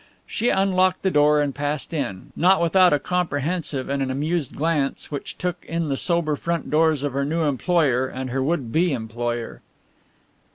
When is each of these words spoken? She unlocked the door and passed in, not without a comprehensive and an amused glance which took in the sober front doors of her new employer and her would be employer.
She 0.25 0.49
unlocked 0.49 1.03
the 1.03 1.11
door 1.11 1.41
and 1.43 1.53
passed 1.53 1.93
in, 1.93 2.31
not 2.35 2.59
without 2.59 2.91
a 2.91 2.97
comprehensive 2.97 3.87
and 3.87 4.01
an 4.01 4.09
amused 4.09 4.55
glance 4.57 5.11
which 5.11 5.37
took 5.37 5.63
in 5.65 5.89
the 5.89 5.95
sober 5.95 6.35
front 6.35 6.71
doors 6.71 7.03
of 7.03 7.13
her 7.13 7.23
new 7.23 7.43
employer 7.43 8.07
and 8.07 8.31
her 8.31 8.41
would 8.41 8.71
be 8.71 8.93
employer. 8.93 9.61